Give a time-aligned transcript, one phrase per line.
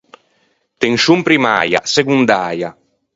[0.85, 2.69] Tenscion primmäia, segondäia.